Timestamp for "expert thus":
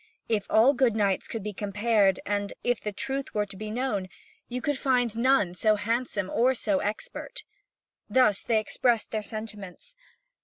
6.79-8.41